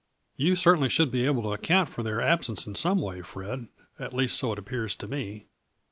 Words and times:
"You 0.35 0.55
certainly 0.55 0.89
should 0.89 1.11
be 1.11 1.25
able 1.27 1.43
to 1.43 1.53
account 1.53 1.89
for 1.89 2.01
their 2.01 2.21
absence 2.23 2.65
in 2.65 2.73
some 2.73 2.97
way, 2.99 3.21
Fred; 3.21 3.67
at 3.99 4.15
least 4.15 4.35
so 4.35 4.51
it 4.51 4.57
appears 4.57 4.95
to 4.95 5.07
me." 5.07 5.45